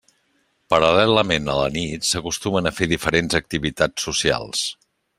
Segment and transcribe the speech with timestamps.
[0.73, 4.69] Paral·lelament a la nit s'acostumen a fer diferents activitats socials.